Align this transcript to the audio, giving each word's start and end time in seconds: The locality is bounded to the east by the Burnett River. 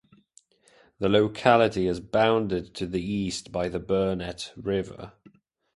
The 0.97 1.09
locality 1.09 1.85
is 1.85 1.99
bounded 1.99 2.73
to 2.73 2.87
the 2.87 2.99
east 3.03 3.51
by 3.51 3.69
the 3.69 3.77
Burnett 3.79 4.51
River. 4.57 5.13